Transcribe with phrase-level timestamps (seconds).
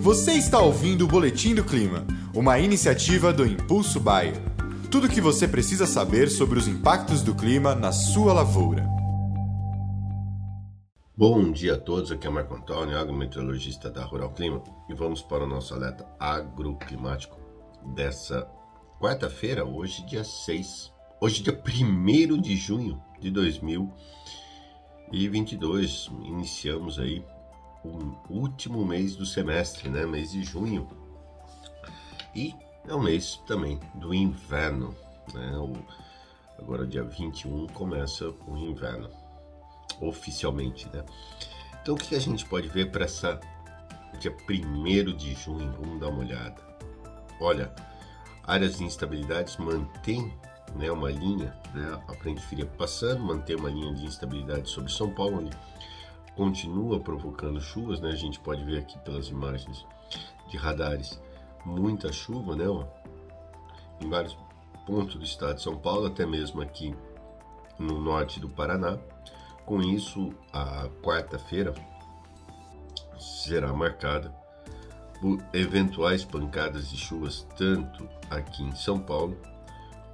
[0.00, 4.32] Você está ouvindo o Boletim do Clima, uma iniciativa do Impulso Bayer.
[4.90, 8.88] Tudo o que você precisa saber sobre os impactos do clima na sua lavoura.
[11.14, 15.44] Bom dia a todos, aqui é Marco Antônio, agrometeorologista da Rural Clima, e vamos para
[15.44, 17.38] o nosso alerta agroclimático
[17.94, 18.48] dessa
[18.98, 20.90] quarta-feira, hoje dia 6,
[21.20, 26.08] hoje dia 1 de junho de 2022.
[26.24, 27.22] Iniciamos aí
[27.84, 30.04] o último mês do semestre, né?
[30.06, 30.88] Mês de junho.
[32.34, 32.54] E
[32.86, 34.94] é o mês também do inverno,
[35.32, 35.56] né?
[35.56, 35.72] O,
[36.58, 39.10] agora dia 21 começa o inverno,
[40.00, 41.04] oficialmente, né?
[41.82, 43.40] Então o que a gente pode ver para essa
[44.18, 45.72] dia 1 de junho?
[45.80, 46.60] Vamos dar uma olhada.
[47.40, 47.74] Olha,
[48.44, 50.32] áreas de instabilidades mantém
[50.74, 55.10] né, uma linha, né, a frente fria passando, mantém uma linha de instabilidade sobre São
[55.12, 55.50] Paulo, ali
[56.36, 58.10] continua provocando chuvas, né?
[58.10, 59.86] A gente pode ver aqui pelas imagens
[60.48, 61.20] de radares
[61.64, 62.64] muita chuva, né?
[64.00, 64.36] Em vários
[64.86, 66.94] pontos do estado de São Paulo, até mesmo aqui
[67.78, 68.98] no norte do Paraná.
[69.64, 71.74] Com isso, a quarta-feira
[73.18, 74.34] será marcada
[75.20, 79.36] por eventuais pancadas de chuvas tanto aqui em São Paulo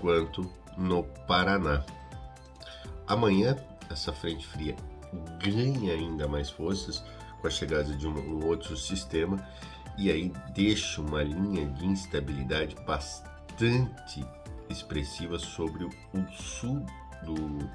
[0.00, 1.84] quanto no Paraná.
[3.06, 3.56] Amanhã,
[3.88, 4.76] essa frente fria
[5.42, 7.02] ganha ainda mais forças
[7.40, 9.38] com a chegada de um, um outro sistema
[9.96, 14.24] e aí deixa uma linha de instabilidade bastante
[14.70, 15.90] expressiva sobre o,
[16.32, 16.86] sul
[17.24, 17.68] do,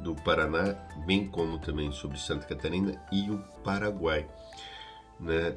[0.00, 4.28] do Paraná, bem como também sobre Santa Catarina e o Paraguai.
[5.18, 5.56] Né?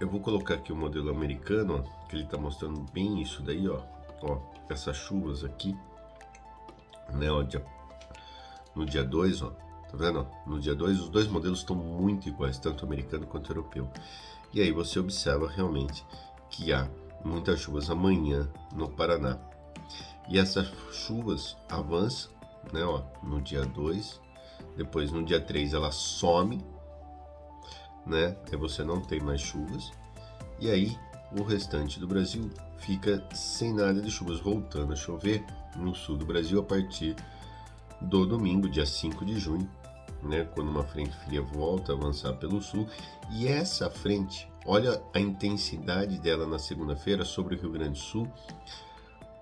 [0.00, 3.68] Eu vou colocar aqui o modelo americano, ó, que ele está mostrando bem isso daí,
[3.68, 3.82] ó,
[4.22, 4.38] ó
[4.70, 5.76] essas chuvas aqui,
[7.12, 7.64] né, ó, dia,
[8.74, 9.52] no dia 2, ó,
[9.90, 10.26] Tá vendo?
[10.46, 13.90] No dia 2, os dois modelos estão muito iguais, tanto americano quanto europeu.
[14.52, 16.04] E aí você observa realmente
[16.50, 16.88] que há
[17.24, 19.38] muitas chuvas amanhã no Paraná.
[20.28, 22.30] E essas chuvas avançam
[22.72, 24.20] né, ó, no dia 2,
[24.76, 26.64] depois no dia 3 ela some,
[28.06, 28.36] né?
[28.50, 29.90] Aí você não tem mais chuvas.
[30.60, 30.98] E aí
[31.38, 35.44] o restante do Brasil fica sem nada de chuvas, voltando a chover
[35.76, 37.14] no sul do Brasil a partir
[38.00, 39.68] do domingo, dia 5 de junho,
[40.22, 42.86] né, quando uma frente fria volta a avançar pelo sul.
[43.30, 48.28] E essa frente, olha a intensidade dela na segunda-feira sobre o Rio Grande do Sul,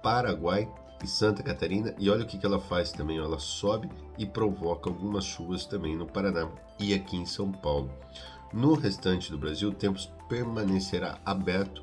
[0.03, 0.69] Paraguai
[1.03, 1.95] e Santa Catarina.
[1.99, 5.97] E olha o que, que ela faz também: ela sobe e provoca algumas chuvas também
[5.97, 7.91] no Paraná e aqui em São Paulo.
[8.53, 11.83] No restante do Brasil, o tempo permanecerá aberto,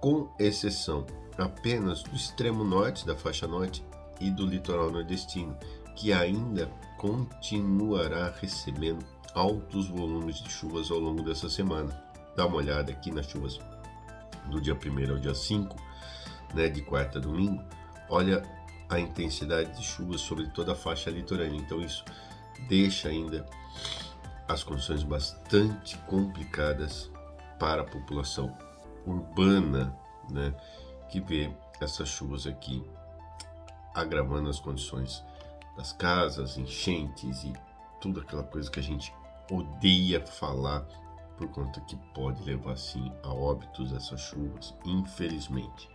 [0.00, 1.06] com exceção
[1.38, 3.84] apenas do extremo norte da faixa norte
[4.20, 5.56] e do litoral nordestino,
[5.96, 11.90] que ainda continuará recebendo altos volumes de chuvas ao longo dessa semana.
[12.36, 13.58] Dá uma olhada aqui nas chuvas
[14.46, 15.74] do dia 1 ao dia 5,
[16.54, 17.62] né, de quarta a domingo.
[18.08, 18.42] Olha
[18.88, 21.58] a intensidade de chuvas sobre toda a faixa litorânea.
[21.58, 22.04] Então isso
[22.68, 23.44] deixa ainda
[24.46, 27.10] as condições bastante complicadas
[27.58, 28.56] para a população
[29.06, 29.96] urbana,
[30.30, 30.54] né,
[31.08, 32.84] que vê essas chuvas aqui
[33.94, 35.24] agravando as condições
[35.76, 37.52] das casas, enchentes e
[38.00, 39.12] tudo aquela coisa que a gente
[39.50, 40.86] odeia falar
[41.36, 45.88] por conta que pode levar sim a óbitos essas chuvas, infelizmente,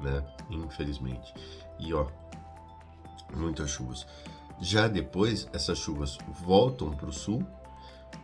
[0.00, 0.22] né?
[0.50, 1.32] Infelizmente.
[1.78, 2.06] E ó,
[3.34, 4.06] muitas chuvas.
[4.60, 7.44] Já depois essas chuvas voltam para o sul,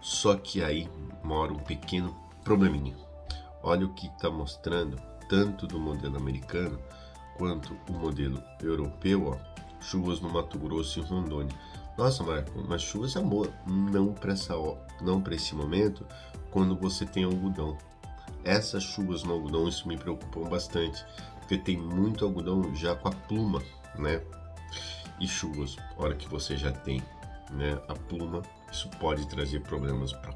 [0.01, 0.89] só que aí
[1.23, 2.15] mora um pequeno
[2.45, 2.97] probleminha.
[3.63, 6.79] Olha o que está mostrando tanto do modelo americano
[7.37, 9.48] quanto o modelo europeu, ó
[9.81, 11.55] chuvas no Mato Grosso e Rondônia.
[11.97, 14.55] Nossa, Marco, mas chuvas amor, não para essa
[15.01, 16.07] não para esse momento,
[16.51, 17.77] quando você tem algodão.
[18.45, 21.05] Essas chuvas no algodão isso me preocupam bastante,
[21.39, 23.61] porque tem muito algodão já com a pluma,
[23.99, 24.23] né?
[25.21, 27.03] E chuvas, hora que você já tem,
[27.51, 30.33] né, a pluma, isso pode trazer problemas para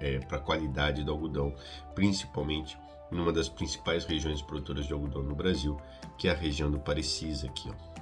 [0.00, 1.54] é, a qualidade do algodão,
[1.94, 2.78] principalmente
[3.10, 5.80] numa das principais regiões produtoras de algodão no Brasil,
[6.18, 7.97] que é a região do Parecis aqui, ó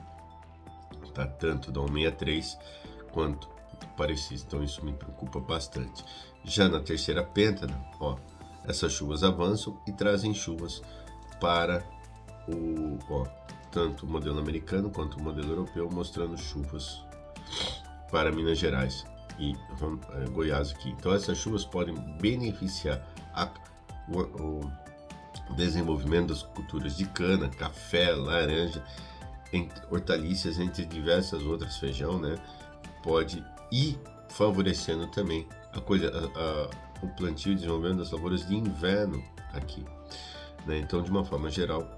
[1.16, 1.26] tá?
[1.26, 2.58] Tanto da 163
[3.10, 3.48] quanto
[3.80, 4.44] do Parecis.
[4.46, 6.04] Então isso me preocupa bastante.
[6.44, 8.16] Já na terceira pêntana, ó,
[8.64, 10.82] essas chuvas avançam e trazem chuvas
[11.40, 11.82] para
[12.46, 13.26] o, ó,
[13.72, 17.02] tanto o modelo americano quanto o modelo europeu, mostrando chuvas
[18.10, 19.04] para Minas Gerais
[19.38, 20.90] e é, Goiás aqui.
[20.90, 23.02] Então essas chuvas podem beneficiar
[23.34, 23.50] a,
[24.08, 24.70] o,
[25.50, 28.82] o desenvolvimento das culturas de cana, café, laranja
[29.56, 32.36] entre hortaliças, entre diversas outras feijão, né?
[33.02, 33.98] Pode ir
[34.28, 36.70] favorecendo também a, colhe a,
[37.02, 39.22] o plantio e desenvolvimento das lavouras de inverno
[39.52, 39.84] aqui.
[40.66, 40.78] Né?
[40.78, 41.88] Então, de uma forma geral,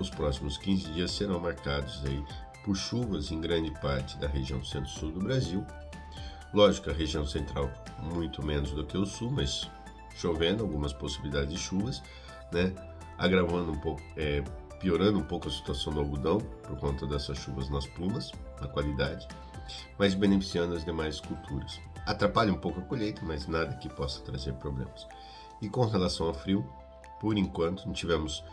[0.00, 2.22] os próximos 15 dias serão marcados aí
[2.64, 5.64] por chuvas em grande parte da região centro-sul do Brasil.
[6.52, 7.70] Lógico, a região central
[8.02, 9.70] muito menos do que o sul, mas
[10.16, 12.02] chovendo, algumas possibilidades de chuvas,
[12.52, 12.72] né?
[13.18, 14.42] agravando um pouco, é,
[14.80, 19.26] piorando um pouco a situação do algodão por conta dessas chuvas nas plumas, na qualidade,
[19.98, 21.80] mas beneficiando as demais culturas.
[22.06, 25.06] Atrapalha um pouco a colheita, mas nada que possa trazer problemas.
[25.60, 26.64] E com relação ao frio,
[27.20, 28.44] por enquanto, não tivemos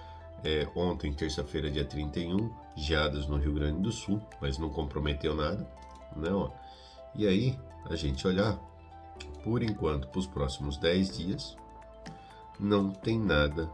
[0.44, 5.68] é, ontem, terça-feira, dia 31, geadas no Rio Grande do Sul, mas não comprometeu nada.
[6.16, 6.30] Né,
[7.16, 7.60] e aí,
[7.90, 8.58] a gente olhar,
[9.44, 11.58] por enquanto, para os próximos 10 dias,
[12.60, 13.70] não tem nada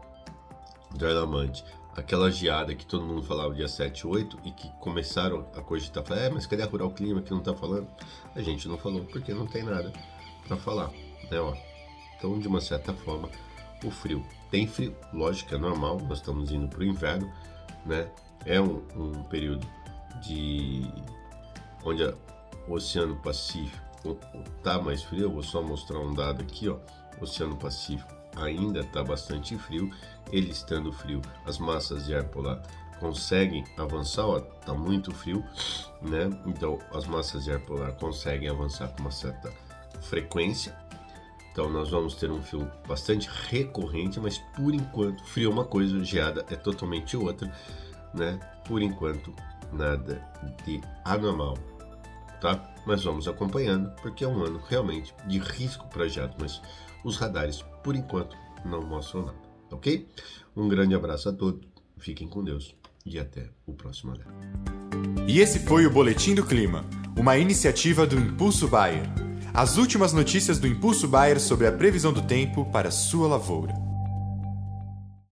[0.94, 1.64] de alarmante.
[1.96, 6.20] Aquela geada que todo mundo falava dia 7, 8 e que começaram a cogitar, falar,
[6.20, 7.88] é, mas cadê a Rural Clima que não tá falando?
[8.34, 9.92] A gente não falou porque não tem nada
[10.46, 10.90] para falar,
[11.30, 11.54] né, ó.
[12.16, 13.28] Então, de uma certa forma,
[13.84, 14.24] o frio.
[14.50, 17.32] Tem frio, lógico, é normal, nós estamos indo para o inverno,
[17.84, 18.10] né?
[18.44, 19.66] É um, um período
[20.22, 20.82] de
[21.84, 24.18] onde o Oceano Pacífico
[24.58, 25.22] está mais frio.
[25.22, 26.78] Eu vou só mostrar um dado aqui, ó.
[27.20, 29.90] Oceano Pacífico ainda está bastante frio.
[30.32, 32.62] Ele estando frio, as massas de ar polar
[33.00, 35.42] conseguem avançar, ó, tá muito frio,
[36.02, 36.30] né?
[36.46, 39.50] Então as massas de ar polar conseguem avançar com uma certa
[40.02, 40.76] frequência.
[41.50, 46.04] Então nós vamos ter um frio bastante recorrente, mas por enquanto frio é uma coisa,
[46.04, 47.52] geada é totalmente outra,
[48.14, 48.38] né?
[48.66, 49.34] Por enquanto
[49.72, 50.22] nada
[50.64, 51.58] de anormal,
[52.40, 52.74] tá?
[52.86, 56.60] Mas vamos acompanhando porque é um ano realmente de risco para geada, mas
[57.04, 59.38] os radares por enquanto não mostram nada,
[59.70, 60.08] ok?
[60.56, 61.66] Um grande abraço a todos,
[61.98, 64.32] fiquem com Deus e até o próximo alerta.
[65.26, 66.84] E esse foi o Boletim do Clima,
[67.16, 69.04] uma iniciativa do Impulso Bayer.
[69.52, 73.89] As últimas notícias do Impulso Bayer sobre a previsão do tempo para sua lavoura.